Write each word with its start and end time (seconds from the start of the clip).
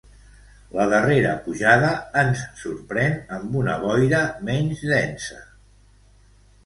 La 0.75 0.85
darrera 0.93 1.33
pujada 1.49 1.91
ens 2.23 2.41
sorprèn 2.61 3.13
amb 3.37 3.61
una 3.63 3.77
boira 3.87 4.23
menys 4.51 4.83
densa. 4.97 5.39